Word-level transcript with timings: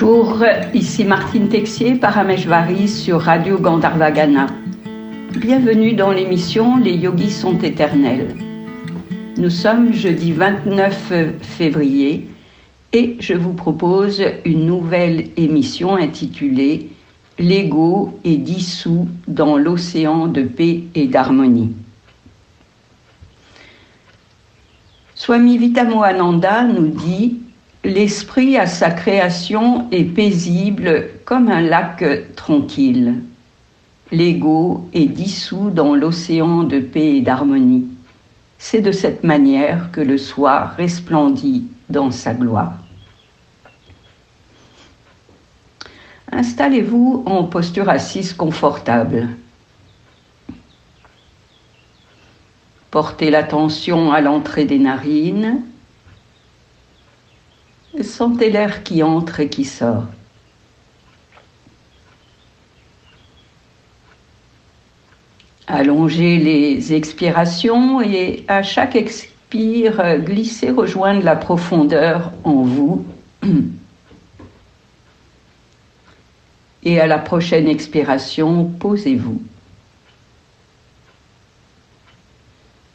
Bonjour, 0.00 0.42
ici 0.72 1.04
Martine 1.04 1.50
Texier, 1.50 1.94
Parameshvari 1.94 2.88
sur 2.88 3.20
Radio 3.20 3.58
Gandharvagana. 3.58 4.46
Bienvenue 5.36 5.92
dans 5.92 6.10
l'émission 6.10 6.78
Les 6.78 6.94
yogis 6.94 7.30
sont 7.30 7.58
éternels. 7.58 8.34
Nous 9.36 9.50
sommes 9.50 9.92
jeudi 9.92 10.32
29 10.32 11.12
février 11.42 12.28
et 12.94 13.18
je 13.20 13.34
vous 13.34 13.52
propose 13.52 14.22
une 14.46 14.64
nouvelle 14.64 15.26
émission 15.36 15.96
intitulée 15.96 16.88
L'ego 17.38 18.18
est 18.24 18.38
dissous 18.38 19.06
dans 19.28 19.58
l'océan 19.58 20.28
de 20.28 20.44
paix 20.44 20.84
et 20.94 21.08
d'harmonie. 21.08 21.74
Swami 25.14 25.58
Vitamohananda 25.58 26.64
nous 26.64 26.88
dit 26.88 27.36
L'esprit 27.82 28.58
à 28.58 28.66
sa 28.66 28.90
création 28.90 29.90
est 29.90 30.04
paisible 30.04 31.08
comme 31.24 31.48
un 31.48 31.62
lac 31.62 32.04
tranquille. 32.36 33.14
L'ego 34.12 34.88
est 34.92 35.06
dissous 35.06 35.70
dans 35.70 35.94
l'océan 35.94 36.64
de 36.64 36.78
paix 36.78 37.16
et 37.16 37.20
d'harmonie. 37.22 37.86
C'est 38.58 38.82
de 38.82 38.92
cette 38.92 39.24
manière 39.24 39.90
que 39.92 40.02
le 40.02 40.18
soir 40.18 40.74
resplendit 40.76 41.64
dans 41.88 42.10
sa 42.10 42.34
gloire. 42.34 42.74
Installez-vous 46.32 47.22
en 47.24 47.44
posture 47.44 47.88
assise 47.88 48.34
confortable. 48.34 49.28
Portez 52.90 53.30
l'attention 53.30 54.12
à 54.12 54.20
l'entrée 54.20 54.66
des 54.66 54.78
narines. 54.78 55.62
Sentez 58.02 58.50
l'air 58.50 58.82
qui 58.82 59.02
entre 59.02 59.40
et 59.40 59.48
qui 59.48 59.64
sort. 59.64 60.04
Allongez 65.66 66.38
les 66.38 66.94
expirations 66.94 68.00
et 68.00 68.44
à 68.48 68.62
chaque 68.62 68.96
expire, 68.96 70.18
glissez 70.18 70.70
rejoindre 70.70 71.22
la 71.24 71.36
profondeur 71.36 72.32
en 72.44 72.62
vous. 72.62 73.04
Et 76.82 76.98
à 76.98 77.06
la 77.06 77.18
prochaine 77.18 77.68
expiration, 77.68 78.64
posez-vous. 78.64 79.42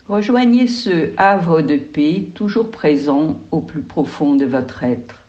Rejoignez 0.08 0.68
ce 0.68 1.14
havre 1.18 1.62
de 1.62 1.78
paix 1.78 2.28
toujours 2.36 2.70
présent 2.70 3.40
au 3.50 3.62
plus 3.62 3.82
profond 3.82 4.36
de 4.36 4.46
votre 4.46 4.84
être. 4.84 5.24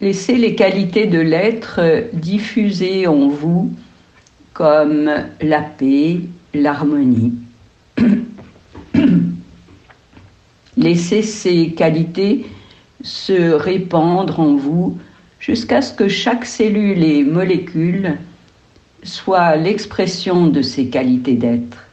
Laissez 0.00 0.36
les 0.36 0.54
qualités 0.54 1.06
de 1.06 1.18
l'être 1.18 1.80
diffuser 2.14 3.06
en 3.06 3.28
vous 3.28 3.70
comme 4.54 5.10
la 5.42 5.60
paix, 5.60 6.20
l'harmonie. 6.54 7.34
Laissez 10.78 11.22
ces 11.22 11.72
qualités 11.72 12.46
se 13.02 13.52
répandre 13.52 14.40
en 14.40 14.54
vous 14.54 14.96
jusqu'à 15.40 15.82
ce 15.82 15.92
que 15.92 16.08
chaque 16.08 16.46
cellule 16.46 17.04
et 17.04 17.22
molécule 17.22 18.16
soit 19.02 19.56
l'expression 19.56 20.46
de 20.46 20.62
ces 20.62 20.88
qualités 20.88 21.34
d'être. 21.34 21.87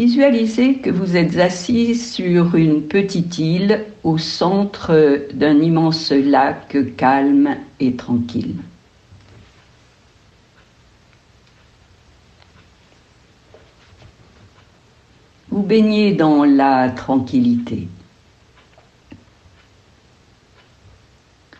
Visualisez 0.00 0.78
que 0.78 0.88
vous 0.88 1.14
êtes 1.14 1.36
assis 1.36 1.94
sur 1.94 2.54
une 2.54 2.84
petite 2.84 3.36
île 3.36 3.84
au 4.02 4.16
centre 4.16 5.26
d'un 5.34 5.60
immense 5.60 6.10
lac 6.10 6.74
calme 6.96 7.58
et 7.80 7.94
tranquille. 7.96 8.54
Vous 15.50 15.62
baignez 15.62 16.14
dans 16.14 16.44
la 16.44 16.88
tranquillité. 16.88 17.86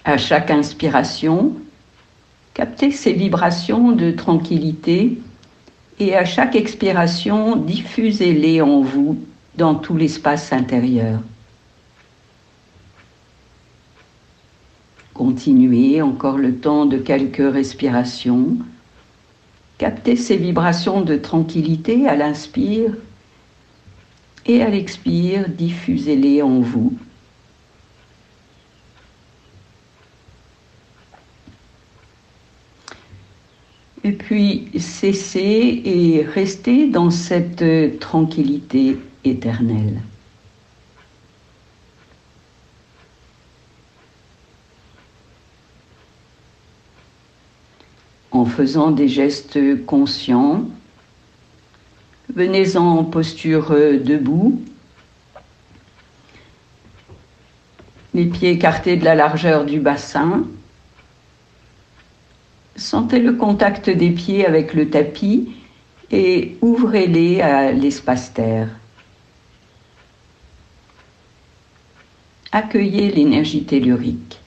À 0.07 0.17
chaque 0.17 0.51
inspiration, 0.51 1.57
captez 2.55 2.91
ces 2.91 3.13
vibrations 3.13 3.93
de 3.93 4.13
tranquillité 4.13 5.19
et 6.01 6.17
à 6.17 6.25
chaque 6.25 6.57
expiration, 6.57 7.57
diffusez-les 7.57 8.63
en 8.63 8.81
vous 8.81 9.19
dans 9.57 9.75
tout 9.75 9.97
l'espace 9.97 10.51
intérieur. 10.53 11.21
Continuez 15.13 16.01
encore 16.01 16.39
le 16.39 16.57
temps 16.57 16.87
de 16.87 16.97
quelques 16.97 17.53
respirations. 17.53 18.57
Captez 19.77 20.17
ces 20.17 20.39
vibrations 20.39 21.03
de 21.03 21.17
tranquillité 21.17 22.09
à 22.09 22.17
l'inspire 22.17 22.95
et 24.47 24.63
à 24.63 24.71
l'expire, 24.71 25.51
diffusez-les 25.51 26.41
en 26.41 26.61
vous. 26.61 26.97
Et 34.03 34.13
puis 34.31 34.69
cessez 34.79 35.83
et 35.85 36.25
restez 36.25 36.87
dans 36.87 37.11
cette 37.11 37.65
tranquillité 37.99 38.97
éternelle. 39.25 40.01
En 48.31 48.45
faisant 48.45 48.93
des 48.93 49.09
gestes 49.09 49.59
conscients, 49.85 50.65
venez 52.33 52.77
en 52.77 53.03
posture 53.03 53.71
debout, 53.71 54.63
les 58.15 58.27
pieds 58.27 58.53
écartés 58.53 58.95
de 58.95 59.05
la 59.05 59.17
largeur 59.17 59.65
du 59.65 59.81
bassin, 59.81 60.47
Sentez 62.81 63.19
le 63.19 63.35
contact 63.35 63.91
des 63.91 64.11
pieds 64.11 64.47
avec 64.47 64.73
le 64.73 64.89
tapis 64.89 65.51
et 66.11 66.57
ouvrez-les 66.63 67.43
à 67.43 67.73
l'espace 67.73 68.33
terre. 68.33 68.71
Accueillez 72.53 73.11
l'énergie 73.11 73.65
tellurique. 73.65 74.41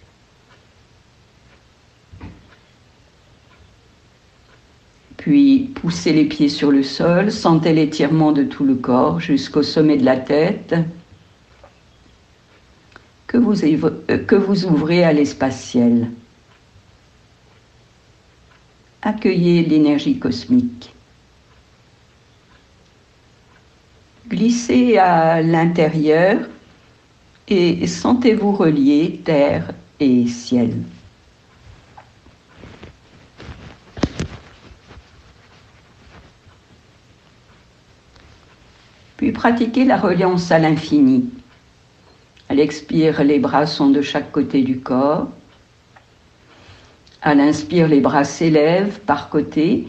Puis 5.17 5.71
poussez 5.75 6.11
les 6.11 6.25
pieds 6.25 6.49
sur 6.49 6.71
le 6.71 6.81
sol, 6.81 7.31
sentez 7.31 7.71
l'étirement 7.71 8.31
de 8.31 8.43
tout 8.43 8.65
le 8.65 8.75
corps 8.75 9.19
jusqu'au 9.19 9.61
sommet 9.61 9.97
de 9.97 10.05
la 10.05 10.17
tête 10.17 10.73
que 13.27 13.37
vous, 13.37 13.53
vous 14.43 14.65
ouvrez 14.65 15.03
à 15.03 15.13
l'espace 15.13 15.61
ciel 15.63 16.09
accueillez 19.23 19.63
l'énergie 19.63 20.19
cosmique. 20.19 20.93
Glissez 24.27 24.97
à 24.97 25.41
l'intérieur 25.41 26.41
et 27.47 27.87
sentez-vous 27.87 28.51
relier 28.51 29.21
terre 29.23 29.71
et 30.01 30.27
ciel. 30.27 30.73
Puis 39.15 39.31
pratiquez 39.31 39.85
la 39.85 39.95
reliance 39.95 40.51
à 40.51 40.59
l'infini. 40.59 41.29
À 42.49 42.55
l'expire, 42.55 43.23
les 43.23 43.39
bras 43.39 43.67
sont 43.67 43.89
de 43.89 44.01
chaque 44.01 44.33
côté 44.33 44.63
du 44.63 44.81
corps. 44.81 45.29
À 47.25 47.35
l'inspire, 47.35 47.87
les 47.87 48.01
bras 48.01 48.25
s'élèvent 48.25 48.99
par 48.99 49.29
côté 49.29 49.87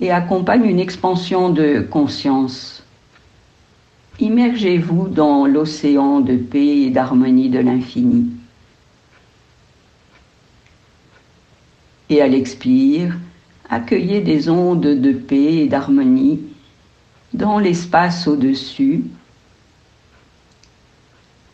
et 0.00 0.12
accompagnent 0.12 0.66
une 0.66 0.78
expansion 0.78 1.50
de 1.50 1.80
conscience. 1.80 2.84
Immergez-vous 4.20 5.08
dans 5.08 5.46
l'océan 5.46 6.20
de 6.20 6.36
paix 6.36 6.82
et 6.82 6.90
d'harmonie 6.90 7.48
de 7.48 7.58
l'infini. 7.58 8.30
Et 12.08 12.22
à 12.22 12.28
l'expire, 12.28 13.16
accueillez 13.68 14.20
des 14.20 14.48
ondes 14.48 14.80
de 14.80 15.12
paix 15.12 15.56
et 15.56 15.66
d'harmonie 15.66 16.40
dans 17.34 17.58
l'espace 17.58 18.28
au-dessus, 18.28 19.02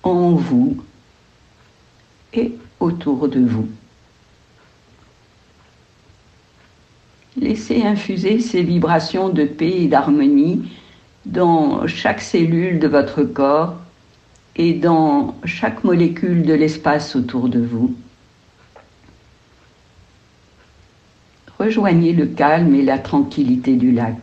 en 0.02 0.32
vous 0.32 0.76
et 2.34 2.52
autour 2.80 3.28
de 3.28 3.40
vous. 3.40 3.68
Laissez 7.36 7.82
infuser 7.82 8.40
ces 8.40 8.62
vibrations 8.62 9.30
de 9.30 9.44
paix 9.44 9.82
et 9.82 9.88
d'harmonie 9.88 10.70
dans 11.24 11.86
chaque 11.86 12.20
cellule 12.20 12.78
de 12.78 12.88
votre 12.88 13.22
corps 13.22 13.76
et 14.56 14.74
dans 14.74 15.34
chaque 15.44 15.82
molécule 15.82 16.42
de 16.42 16.52
l'espace 16.52 17.16
autour 17.16 17.48
de 17.48 17.60
vous. 17.60 17.94
Rejoignez 21.58 22.12
le 22.12 22.26
calme 22.26 22.74
et 22.74 22.82
la 22.82 22.98
tranquillité 22.98 23.76
du 23.76 23.92
lac. 23.92 24.18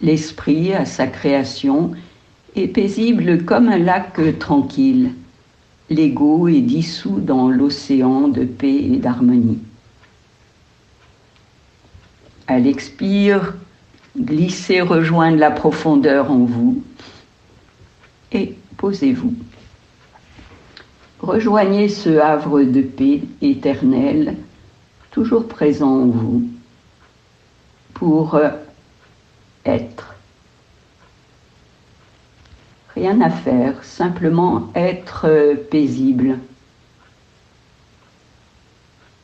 L'esprit, 0.00 0.74
à 0.74 0.84
sa 0.84 1.06
création, 1.06 1.92
est 2.54 2.68
paisible 2.68 3.44
comme 3.44 3.68
un 3.68 3.78
lac 3.78 4.20
tranquille. 4.38 5.14
L'ego 5.90 6.48
est 6.48 6.62
dissous 6.62 7.20
dans 7.20 7.48
l'océan 7.48 8.28
de 8.28 8.44
paix 8.44 8.74
et 8.74 8.96
d'harmonie. 8.96 9.58
À 12.46 12.58
l'expire, 12.58 13.54
glissez 14.18 14.80
rejoindre 14.80 15.38
la 15.38 15.50
profondeur 15.50 16.30
en 16.30 16.44
vous 16.44 16.82
et 18.32 18.56
posez-vous. 18.76 19.34
Rejoignez 21.20 21.88
ce 21.88 22.18
havre 22.18 22.62
de 22.62 22.82
paix 22.82 23.22
éternelle, 23.40 24.36
toujours 25.10 25.48
présent 25.48 26.02
en 26.02 26.06
vous, 26.06 26.42
pour 27.94 28.38
être. 29.64 30.13
Rien 32.94 33.20
à 33.20 33.30
faire, 33.30 33.82
simplement 33.82 34.68
être 34.74 35.56
paisible. 35.70 36.38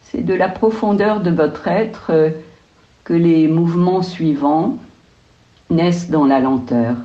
C'est 0.02 0.24
de 0.24 0.34
la 0.34 0.48
profondeur 0.48 1.20
de 1.20 1.30
votre 1.30 1.68
être 1.68 2.32
que 3.04 3.14
les 3.14 3.46
mouvements 3.46 4.02
suivants 4.02 4.78
naissent 5.70 6.10
dans 6.10 6.26
la 6.26 6.40
lenteur. 6.40 6.96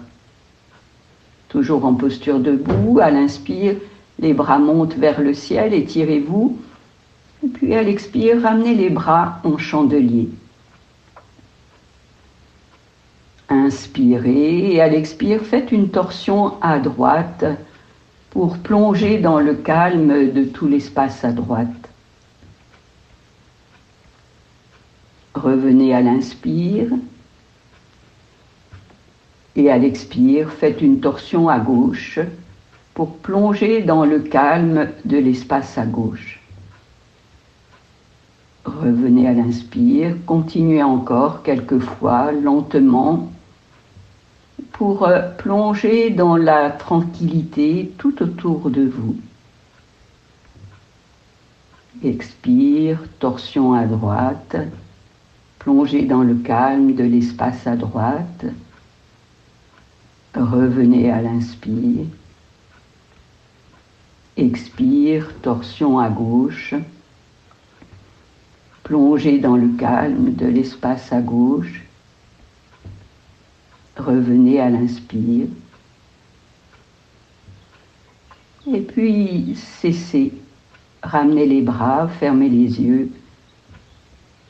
Toujours 1.49 1.85
en 1.85 1.93
posture 1.93 2.39
debout, 2.39 2.99
à 2.99 3.11
l'inspire, 3.11 3.75
les 4.19 4.33
bras 4.33 4.59
montent 4.59 4.95
vers 4.95 5.21
le 5.21 5.33
ciel, 5.33 5.73
étirez-vous, 5.73 6.57
et 7.43 7.47
puis 7.47 7.75
à 7.75 7.83
l'expire, 7.83 8.41
ramenez 8.41 8.73
les 8.73 8.89
bras 8.89 9.39
en 9.43 9.57
chandelier. 9.57 10.29
Inspirez 13.55 14.73
et 14.73 14.81
à 14.81 14.89
l'expire, 14.89 15.41
faites 15.41 15.71
une 15.71 15.87
torsion 15.87 16.61
à 16.61 16.77
droite 16.77 17.45
pour 18.29 18.57
plonger 18.57 19.17
dans 19.17 19.39
le 19.39 19.53
calme 19.53 20.33
de 20.33 20.43
tout 20.43 20.67
l'espace 20.67 21.23
à 21.23 21.31
droite. 21.31 21.89
Revenez 25.33 25.95
à 25.95 26.01
l'inspire 26.01 26.89
et 29.55 29.71
à 29.71 29.77
l'expire, 29.77 30.51
faites 30.51 30.81
une 30.81 30.99
torsion 30.99 31.47
à 31.47 31.59
gauche 31.59 32.19
pour 32.93 33.15
plonger 33.17 33.83
dans 33.83 34.03
le 34.03 34.19
calme 34.19 34.89
de 35.05 35.17
l'espace 35.17 35.77
à 35.77 35.85
gauche. 35.85 36.41
Revenez 38.65 39.29
à 39.29 39.33
l'inspire, 39.33 40.17
continuez 40.25 40.83
encore 40.83 41.41
quelques 41.41 41.79
fois 41.79 42.33
lentement 42.33 43.31
pour 44.71 45.07
euh, 45.07 45.21
plonger 45.37 46.09
dans 46.09 46.37
la 46.37 46.69
tranquillité 46.69 47.93
tout 47.97 48.21
autour 48.21 48.69
de 48.69 48.83
vous. 48.83 49.15
Expire, 52.03 52.99
torsion 53.19 53.73
à 53.73 53.85
droite, 53.85 54.57
plongez 55.59 56.03
dans 56.03 56.23
le 56.23 56.35
calme 56.35 56.93
de 56.93 57.03
l'espace 57.03 57.65
à 57.67 57.75
droite. 57.75 58.45
Revenez 60.35 61.09
à 61.09 61.21
l'inspire. 61.21 62.05
Expire, 64.35 65.31
torsion 65.41 65.97
à 65.99 66.09
gauche. 66.09 66.75
Plongez 68.83 69.39
dans 69.39 69.55
le 69.55 69.69
calme 69.69 70.33
de 70.33 70.45
l'espace 70.45 71.13
à 71.13 71.21
gauche. 71.21 71.84
Revenez 73.97 74.59
à 74.59 74.69
l'inspire. 74.69 75.47
Et 78.73 78.81
puis 78.81 79.55
cessez. 79.55 80.33
Ramenez 81.03 81.45
les 81.45 81.61
bras, 81.61 82.07
fermez 82.07 82.49
les 82.49 82.81
yeux. 82.81 83.11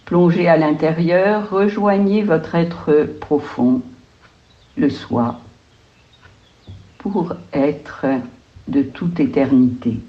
Plongez 0.06 0.48
à 0.48 0.56
l'intérieur, 0.56 1.50
rejoignez 1.50 2.24
votre 2.24 2.56
être 2.56 3.10
profond, 3.20 3.82
le 4.78 4.90
soi, 4.90 5.40
pour 7.00 7.34
être 7.52 8.06
de 8.68 8.84
toute 8.84 9.20
éternité. 9.20 10.00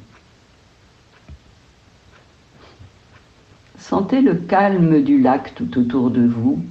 Sentez 3.79 4.21
le 4.21 4.35
calme 4.35 5.03
du 5.03 5.21
lac 5.21 5.55
tout 5.55 5.79
autour 5.79 6.11
de 6.11 6.27
vous, 6.27 6.62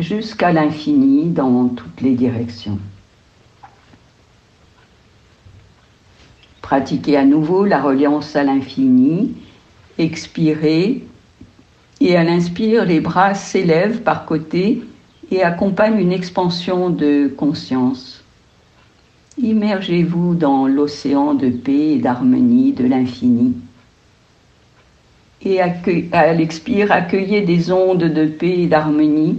jusqu'à 0.00 0.52
l'infini 0.52 1.30
dans 1.30 1.68
toutes 1.68 2.00
les 2.00 2.14
directions. 2.14 2.78
Pratiquez 6.62 7.16
à 7.16 7.24
nouveau 7.24 7.64
la 7.64 7.80
reliance 7.80 8.36
à 8.36 8.44
l'infini, 8.44 9.34
expirez 9.98 11.04
et 12.00 12.16
à 12.16 12.24
l'inspire, 12.24 12.86
les 12.86 13.00
bras 13.00 13.34
s'élèvent 13.34 14.00
par 14.02 14.24
côté 14.24 14.82
et 15.30 15.42
accompagnent 15.42 16.00
une 16.00 16.12
expansion 16.12 16.88
de 16.88 17.28
conscience. 17.28 18.24
Immergez-vous 19.36 20.34
dans 20.34 20.66
l'océan 20.66 21.34
de 21.34 21.50
paix 21.50 21.92
et 21.92 21.98
d'harmonie 21.98 22.72
de 22.72 22.84
l'infini. 22.84 23.54
Et 25.42 25.60
à 25.60 26.32
l'expire, 26.32 26.92
accueillez 26.92 27.42
des 27.42 27.70
ondes 27.72 28.04
de 28.04 28.26
paix 28.26 28.60
et 28.60 28.66
d'harmonie 28.66 29.38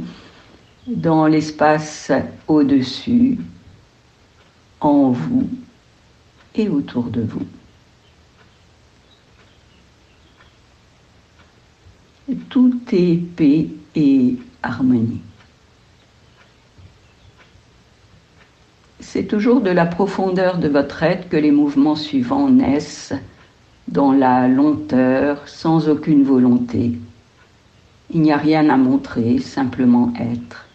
dans 0.88 1.28
l'espace 1.28 2.12
au-dessus, 2.48 3.38
en 4.80 5.12
vous 5.12 5.50
et 6.56 6.68
autour 6.70 7.04
de 7.04 7.22
vous. 7.22 7.46
Tout 12.50 12.80
est 12.92 13.18
paix 13.18 13.68
et 13.96 14.38
harmonie. 14.64 15.22
C'est 19.00 19.26
toujours 19.26 19.62
de 19.62 19.70
la 19.70 19.86
profondeur 19.86 20.58
de 20.58 20.68
votre 20.68 21.04
être 21.04 21.28
que 21.28 21.38
les 21.38 21.52
mouvements 21.52 21.96
suivants 21.96 22.50
naissent, 22.50 23.14
dans 23.88 24.14
la 24.14 24.48
lenteur, 24.48 25.48
sans 25.48 25.90
aucune 25.90 26.24
volonté. 26.24 26.98
Il 28.10 28.22
n'y 28.22 28.32
a 28.32 28.38
rien 28.38 28.70
à 28.70 28.78
montrer, 28.78 29.40
simplement 29.40 30.14
être. 30.18 30.66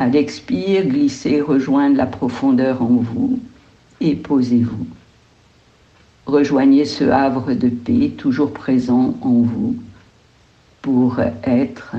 À 0.00 0.06
l'expire, 0.06 0.86
glissez, 0.86 1.40
rejoindre 1.40 1.96
la 1.96 2.06
profondeur 2.06 2.82
en 2.82 2.86
vous 2.86 3.40
et 4.00 4.14
posez-vous. 4.14 4.86
Rejoignez 6.24 6.84
ce 6.84 7.02
havre 7.02 7.52
de 7.52 7.68
paix 7.68 8.12
toujours 8.16 8.52
présent 8.52 9.16
en 9.22 9.40
vous 9.40 9.74
pour 10.82 11.18
être. 11.42 11.96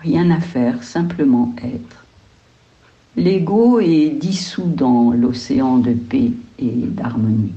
Rien 0.00 0.30
à 0.30 0.38
faire, 0.38 0.84
simplement 0.84 1.52
être. 1.60 2.04
L'ego 3.16 3.80
est 3.80 4.10
dissous 4.10 4.72
dans 4.72 5.10
l'océan 5.10 5.78
de 5.78 5.92
paix 5.92 6.30
et 6.60 6.70
d'harmonie. 6.70 7.54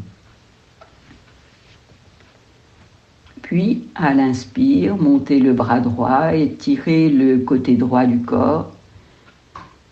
Puis, 3.43 3.83
à 3.93 4.15
l'inspire, 4.15 4.97
montez 4.97 5.39
le 5.39 5.53
bras 5.53 5.81
droit, 5.81 6.33
et 6.33 6.51
tirez 6.53 7.09
le 7.09 7.37
côté 7.39 7.75
droit 7.75 8.05
du 8.05 8.21
corps 8.21 8.71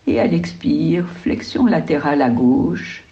et 0.08 0.18
à 0.20 0.26
l'expire, 0.26 1.06
flexion 1.06 1.66
latérale 1.66 2.22
à 2.22 2.30
gauche. 2.30 3.04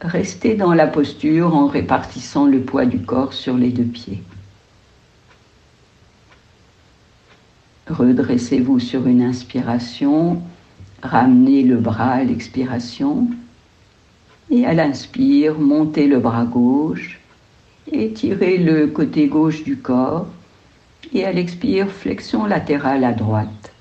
Restez 0.00 0.56
dans 0.56 0.74
la 0.74 0.88
posture 0.88 1.54
en 1.54 1.68
répartissant 1.68 2.46
le 2.46 2.60
poids 2.60 2.86
du 2.86 2.98
corps 2.98 3.32
sur 3.32 3.56
les 3.56 3.70
deux 3.70 3.84
pieds. 3.84 4.20
Redressez-vous 7.88 8.80
sur 8.80 9.06
une 9.06 9.22
inspiration, 9.22 10.42
ramenez 11.02 11.62
le 11.62 11.76
bras 11.76 12.14
à 12.14 12.24
l'expiration 12.24 13.28
et 14.50 14.66
à 14.66 14.74
l'inspire, 14.74 15.58
montez 15.58 16.08
le 16.08 16.18
bras 16.18 16.44
gauche, 16.44 17.20
étirez 17.90 18.58
le 18.58 18.88
côté 18.88 19.28
gauche 19.28 19.62
du 19.62 19.76
corps 19.76 20.26
et 21.12 21.24
à 21.24 21.32
l'expire, 21.32 21.88
flexion 21.90 22.44
latérale 22.46 23.04
à 23.04 23.12
droite. 23.12 23.71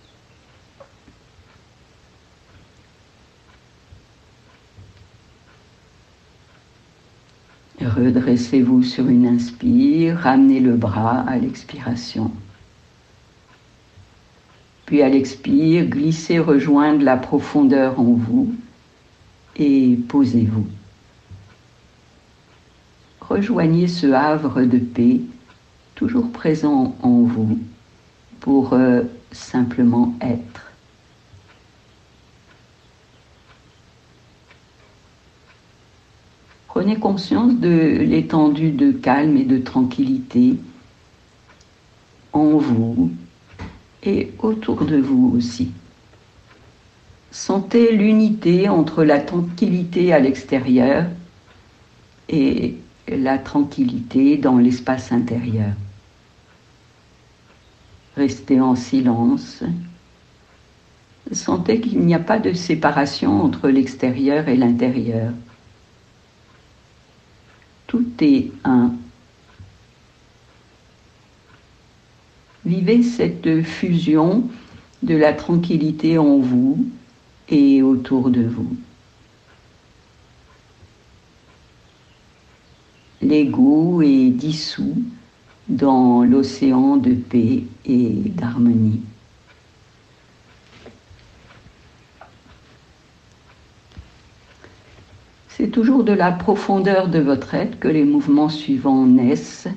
Redressez-vous 7.95 8.83
sur 8.83 9.07
une 9.07 9.27
inspire, 9.27 10.17
ramenez 10.17 10.59
le 10.59 10.75
bras 10.75 11.25
à 11.27 11.37
l'expiration. 11.37 12.31
Puis 14.85 15.01
à 15.01 15.09
l'expire, 15.09 15.85
glissez 15.85 16.39
rejoindre 16.39 17.03
la 17.03 17.17
profondeur 17.17 17.99
en 17.99 18.13
vous 18.13 18.53
et 19.57 19.97
posez-vous. 20.07 20.67
Rejoignez 23.19 23.87
ce 23.87 24.07
havre 24.07 24.63
de 24.63 24.77
paix 24.77 25.21
toujours 25.95 26.31
présent 26.31 26.95
en 27.01 27.21
vous 27.21 27.59
pour 28.39 28.73
euh, 28.73 29.03
simplement 29.31 30.15
être. 30.21 30.70
Prenez 36.81 36.95
conscience 36.95 37.53
de 37.59 37.99
l'étendue 37.99 38.71
de 38.71 38.91
calme 38.91 39.37
et 39.37 39.43
de 39.43 39.59
tranquillité 39.59 40.55
en 42.33 42.57
vous 42.57 43.11
et 44.01 44.31
autour 44.39 44.83
de 44.85 44.97
vous 44.97 45.31
aussi. 45.37 45.69
Sentez 47.29 47.95
l'unité 47.95 48.67
entre 48.67 49.03
la 49.03 49.19
tranquillité 49.19 50.11
à 50.11 50.17
l'extérieur 50.17 51.05
et 52.29 52.77
la 53.07 53.37
tranquillité 53.37 54.37
dans 54.37 54.57
l'espace 54.57 55.11
intérieur. 55.11 55.73
Restez 58.17 58.59
en 58.59 58.75
silence. 58.75 59.63
Sentez 61.31 61.79
qu'il 61.79 61.99
n'y 61.99 62.15
a 62.15 62.19
pas 62.19 62.39
de 62.39 62.53
séparation 62.53 63.43
entre 63.43 63.69
l'extérieur 63.69 64.47
et 64.47 64.57
l'intérieur. 64.57 65.31
Tout 67.91 68.07
est 68.21 68.53
un. 68.63 68.93
Vivez 72.65 73.03
cette 73.03 73.63
fusion 73.63 74.45
de 75.03 75.13
la 75.13 75.33
tranquillité 75.33 76.17
en 76.17 76.37
vous 76.37 76.87
et 77.49 77.83
autour 77.83 78.29
de 78.29 78.43
vous. 78.43 78.77
L'ego 83.21 84.01
est 84.01 84.29
dissous 84.29 85.03
dans 85.67 86.23
l'océan 86.23 86.95
de 86.95 87.13
paix 87.13 87.65
et 87.83 88.09
d'harmonie. 88.09 89.01
C'est 95.61 95.69
toujours 95.69 96.03
de 96.03 96.11
la 96.11 96.31
profondeur 96.31 97.07
de 97.07 97.19
votre 97.19 97.53
être 97.53 97.79
que 97.79 97.87
les 97.87 98.03
mouvements 98.03 98.49
suivants 98.49 99.05
naissent, 99.05 99.67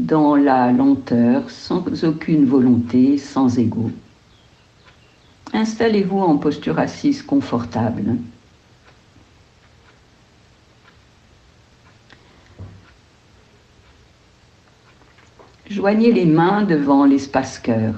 dans 0.00 0.34
la 0.34 0.72
lenteur, 0.72 1.48
sans 1.50 1.84
aucune 2.02 2.44
volonté, 2.44 3.16
sans 3.16 3.60
ego. 3.60 3.92
Installez-vous 5.52 6.18
en 6.18 6.36
posture 6.36 6.80
assise 6.80 7.22
confortable. 7.22 8.16
Joignez 15.70 16.10
les 16.10 16.26
mains 16.26 16.64
devant 16.64 17.04
l'espace 17.04 17.60
cœur. 17.60 17.94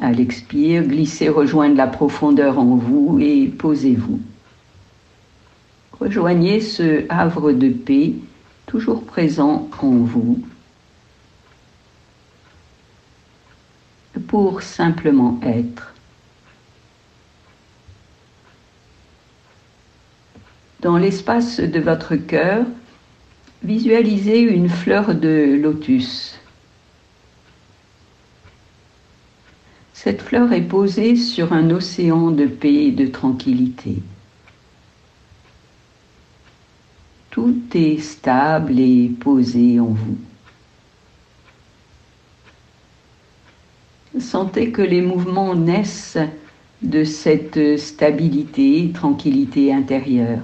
À 0.00 0.10
l'expire, 0.10 0.82
glissez 0.82 1.28
rejoindre 1.28 1.76
la 1.76 1.86
profondeur 1.86 2.58
en 2.58 2.74
vous 2.74 3.20
et 3.20 3.46
posez-vous. 3.46 4.18
Rejoignez 6.00 6.60
ce 6.60 7.04
havre 7.08 7.52
de 7.52 7.68
paix 7.68 8.14
toujours 8.66 9.04
présent 9.04 9.68
en 9.80 9.90
vous 9.90 10.40
pour 14.26 14.62
simplement 14.62 15.40
être. 15.42 15.94
Dans 20.80 20.98
l'espace 20.98 21.60
de 21.60 21.80
votre 21.80 22.16
cœur, 22.16 22.64
Visualisez 23.62 24.40
une 24.40 24.68
fleur 24.68 25.14
de 25.16 25.58
lotus. 25.60 26.38
Cette 29.94 30.22
fleur 30.22 30.52
est 30.52 30.62
posée 30.62 31.16
sur 31.16 31.52
un 31.52 31.70
océan 31.70 32.30
de 32.30 32.46
paix 32.46 32.86
et 32.86 32.92
de 32.92 33.06
tranquillité. 33.06 33.96
Tout 37.38 37.54
est 37.72 38.00
stable 38.00 38.80
et 38.80 39.12
posé 39.20 39.78
en 39.78 39.90
vous. 39.90 40.18
Sentez 44.18 44.72
que 44.72 44.82
les 44.82 45.02
mouvements 45.02 45.54
naissent 45.54 46.18
de 46.82 47.04
cette 47.04 47.78
stabilité, 47.78 48.90
tranquillité 48.92 49.72
intérieure. 49.72 50.42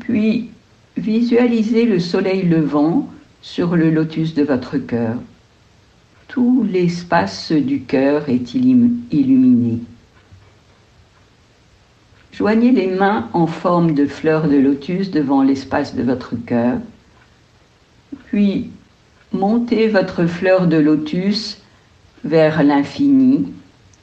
Puis 0.00 0.50
visualisez 0.98 1.86
le 1.86 2.00
soleil 2.00 2.42
levant 2.42 3.08
sur 3.40 3.74
le 3.74 3.90
lotus 3.90 4.34
de 4.34 4.42
votre 4.42 4.76
cœur. 4.76 5.16
Tout 6.26 6.62
l'espace 6.70 7.52
du 7.52 7.80
cœur 7.84 8.28
est 8.28 8.52
illuminé. 8.52 9.78
Joignez 12.32 12.70
les 12.70 12.86
mains 12.86 13.28
en 13.32 13.46
forme 13.46 13.94
de 13.94 14.06
fleurs 14.06 14.48
de 14.48 14.56
lotus 14.56 15.10
devant 15.10 15.42
l'espace 15.42 15.94
de 15.94 16.02
votre 16.02 16.34
cœur. 16.36 16.78
Puis 18.26 18.70
montez 19.32 19.88
votre 19.88 20.26
fleur 20.26 20.66
de 20.66 20.76
lotus 20.76 21.60
vers 22.24 22.62
l'infini 22.62 23.52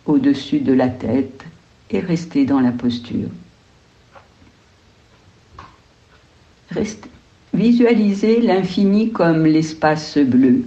au-dessus 0.06 0.60
de 0.60 0.74
la 0.74 0.88
tête 0.88 1.46
et 1.92 2.00
restez 2.00 2.46
dans 2.46 2.60
la 2.60 2.72
posture. 2.72 3.30
Visualisez 7.54 8.42
l'infini 8.42 9.12
comme 9.12 9.46
l'espace 9.46 10.18
bleu. 10.18 10.66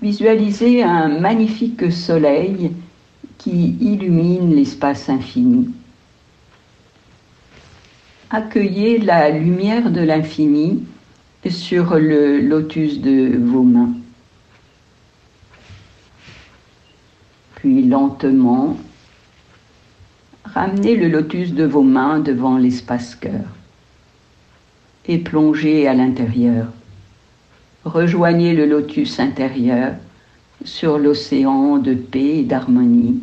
Visualisez 0.00 0.82
un 0.82 1.08
magnifique 1.08 1.90
soleil 1.90 2.70
qui 3.44 3.76
illumine 3.78 4.54
l'espace 4.54 5.10
infini. 5.10 5.68
Accueillez 8.30 8.96
la 8.96 9.28
lumière 9.28 9.90
de 9.90 10.00
l'infini 10.00 10.82
sur 11.50 11.96
le 11.96 12.40
lotus 12.40 13.02
de 13.02 13.36
vos 13.36 13.62
mains. 13.62 13.92
Puis 17.56 17.82
lentement, 17.82 18.78
ramenez 20.44 20.96
le 20.96 21.08
lotus 21.08 21.52
de 21.52 21.64
vos 21.64 21.82
mains 21.82 22.20
devant 22.20 22.56
l'espace 22.56 23.14
cœur 23.14 23.44
et 25.06 25.18
plongez 25.18 25.86
à 25.86 25.92
l'intérieur. 25.92 26.68
Rejoignez 27.84 28.54
le 28.54 28.64
lotus 28.64 29.20
intérieur 29.20 29.96
sur 30.64 30.96
l'océan 30.96 31.76
de 31.76 31.92
paix 31.92 32.38
et 32.38 32.44
d'harmonie 32.44 33.20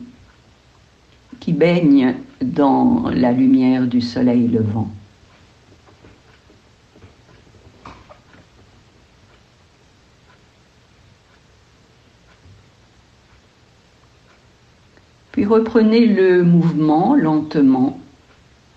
qui 1.41 1.51
baigne 1.51 2.15
dans 2.41 3.09
la 3.09 3.33
lumière 3.33 3.87
du 3.87 3.99
soleil 3.99 4.47
levant. 4.47 4.89
Puis 15.31 15.45
reprenez 15.45 16.05
le 16.05 16.43
mouvement 16.43 17.15
lentement 17.15 17.99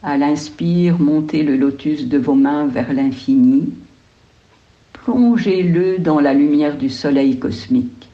à 0.02 0.16
l'inspire, 0.16 0.98
montez 0.98 1.42
le 1.42 1.56
lotus 1.56 2.08
de 2.08 2.18
vos 2.18 2.34
mains 2.34 2.66
vers 2.66 2.92
l'infini. 2.92 3.74
Plongez-le 4.92 5.98
dans 5.98 6.20
la 6.20 6.32
lumière 6.32 6.78
du 6.78 6.88
soleil 6.88 7.38
cosmique. 7.38 8.08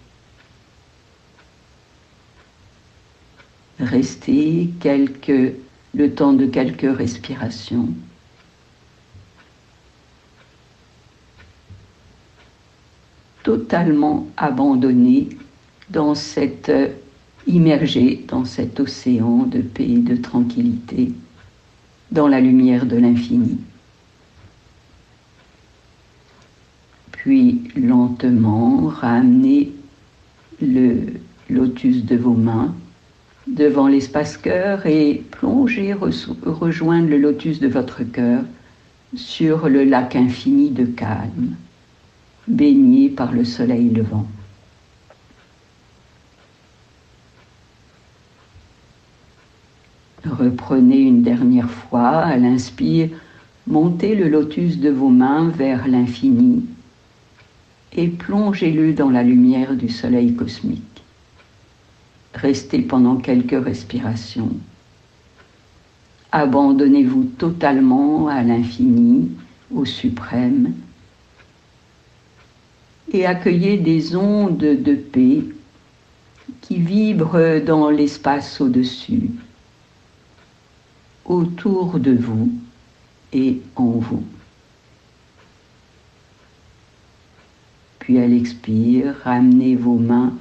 Restez 3.90 4.70
quelques, 4.78 5.54
le 5.94 6.14
temps 6.14 6.32
de 6.32 6.46
quelques 6.46 6.96
respirations. 6.96 7.88
Totalement 13.42 14.28
abandonné 14.36 15.30
dans 15.88 16.14
cette 16.14 16.70
immergé 17.48 18.24
dans 18.28 18.44
cet 18.44 18.78
océan 18.78 19.38
de 19.38 19.60
paix 19.60 19.90
et 19.90 19.98
de 19.98 20.14
tranquillité 20.14 21.12
dans 22.12 22.28
la 22.28 22.40
lumière 22.40 22.86
de 22.86 22.96
l'infini. 22.96 23.58
Puis 27.10 27.62
lentement 27.74 28.86
ramenez 28.86 29.72
le 30.62 31.06
lotus 31.48 32.04
de 32.04 32.14
vos 32.14 32.34
mains 32.34 32.72
devant 33.46 33.88
l'espace 33.88 34.36
cœur 34.36 34.86
et 34.86 35.22
plongez, 35.30 35.94
rejoindre 35.94 37.08
le 37.08 37.18
lotus 37.18 37.60
de 37.60 37.68
votre 37.68 38.02
cœur 38.02 38.42
sur 39.14 39.68
le 39.68 39.84
lac 39.84 40.14
infini 40.14 40.70
de 40.70 40.84
calme, 40.84 41.56
baigné 42.46 43.08
par 43.08 43.32
le 43.32 43.44
soleil 43.44 43.90
levant. 43.90 44.26
Reprenez 50.24 51.00
une 51.00 51.22
dernière 51.22 51.70
fois 51.70 52.18
à 52.18 52.36
l'inspire, 52.36 53.08
montez 53.66 54.14
le 54.14 54.28
lotus 54.28 54.78
de 54.78 54.90
vos 54.90 55.08
mains 55.08 55.48
vers 55.48 55.88
l'infini 55.88 56.64
et 57.96 58.08
plongez-le 58.08 58.92
dans 58.92 59.10
la 59.10 59.22
lumière 59.22 59.74
du 59.74 59.88
soleil 59.88 60.34
cosmique. 60.34 60.89
Restez 62.40 62.80
pendant 62.80 63.16
quelques 63.16 63.62
respirations. 63.64 64.50
Abandonnez-vous 66.32 67.24
totalement 67.36 68.28
à 68.28 68.42
l'infini, 68.42 69.30
au 69.70 69.84
suprême, 69.84 70.72
et 73.12 73.26
accueillez 73.26 73.76
des 73.76 74.16
ondes 74.16 74.56
de 74.56 74.94
paix 74.94 75.42
qui 76.62 76.76
vibrent 76.76 77.60
dans 77.60 77.90
l'espace 77.90 78.60
au-dessus, 78.60 79.30
autour 81.26 81.98
de 81.98 82.12
vous 82.12 82.50
et 83.34 83.60
en 83.76 83.90
vous. 83.90 84.24
Puis 87.98 88.18
à 88.18 88.26
l'expire, 88.26 89.14
ramenez 89.24 89.76
vos 89.76 89.98
mains 89.98 90.32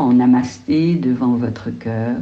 en 0.00 0.14
namasté 0.14 0.94
devant 0.94 1.34
votre 1.34 1.70
cœur 1.70 2.16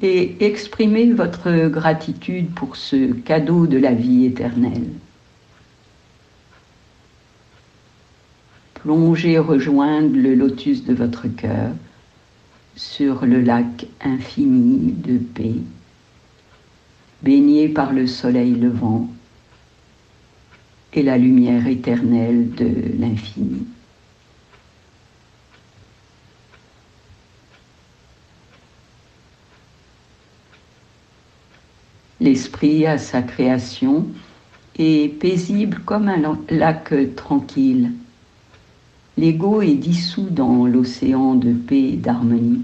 et 0.00 0.44
exprimez 0.44 1.12
votre 1.12 1.68
gratitude 1.68 2.50
pour 2.54 2.76
ce 2.76 3.12
cadeau 3.12 3.66
de 3.66 3.76
la 3.76 3.92
vie 3.92 4.24
éternelle. 4.24 4.88
Plongez 8.72 9.38
rejoindre 9.38 10.16
le 10.16 10.34
lotus 10.34 10.84
de 10.84 10.94
votre 10.94 11.28
cœur 11.28 11.72
sur 12.76 13.26
le 13.26 13.40
lac 13.40 13.86
infini 14.02 14.92
de 14.92 15.18
paix, 15.18 15.54
baigné 17.22 17.68
par 17.68 17.92
le 17.92 18.06
soleil 18.06 18.54
levant 18.54 19.08
et 20.94 21.02
la 21.02 21.18
lumière 21.18 21.66
éternelle 21.66 22.50
de 22.54 22.98
l'infini. 22.98 23.66
L'esprit 32.20 32.86
à 32.86 32.98
sa 32.98 33.22
création 33.22 34.06
est 34.78 35.18
paisible 35.18 35.80
comme 35.84 36.08
un 36.08 36.38
lac 36.48 36.94
tranquille. 37.16 37.92
L'ego 39.16 39.62
est 39.62 39.74
dissous 39.74 40.28
dans 40.30 40.66
l'océan 40.66 41.34
de 41.34 41.52
paix 41.52 41.92
et 41.92 41.96
d'harmonie. 41.96 42.62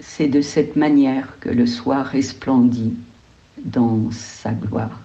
C'est 0.00 0.28
de 0.28 0.40
cette 0.40 0.76
manière 0.76 1.38
que 1.40 1.48
le 1.48 1.66
soir 1.66 2.06
resplendit 2.06 2.94
dans 3.64 4.10
sa 4.10 4.52
gloire. 4.52 5.03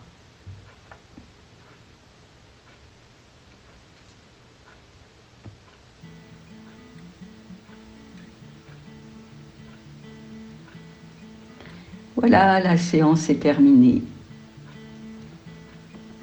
Voilà, 12.21 12.59
la 12.59 12.75
séance 12.75 13.29
est 13.29 13.39
terminée. 13.39 14.01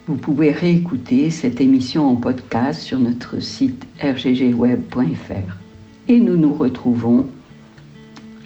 Vous 0.06 0.16
pouvez 0.16 0.50
réécouter 0.50 1.30
cette 1.30 1.58
émission 1.58 2.06
en 2.06 2.16
podcast 2.16 2.82
sur 2.82 2.98
notre 2.98 3.40
site 3.40 3.86
rggweb.fr. 4.02 5.56
Et 6.08 6.20
nous 6.20 6.36
nous 6.36 6.52
retrouvons 6.52 7.26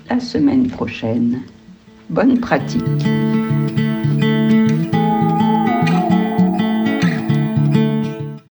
la 0.09 0.21
semaine 0.21 0.69
prochaine. 0.69 1.41
Bonne 2.09 2.39
pratique. 2.39 3.05